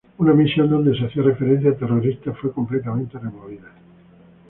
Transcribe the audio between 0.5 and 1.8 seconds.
donde se hacía referencia a